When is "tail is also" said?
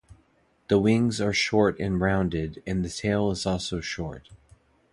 2.89-3.81